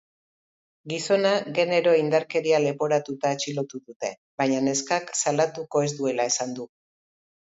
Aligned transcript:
Gizona 0.91 1.33
genero-indarkeria 1.57 2.61
leporatuta 2.63 3.33
atxilotu 3.37 3.81
dute, 3.91 4.09
baina 4.43 4.63
neskak 4.69 5.13
salatuko 5.25 5.83
ez 5.89 5.93
duela 6.01 6.27
esan 6.31 6.57
du. 6.61 6.67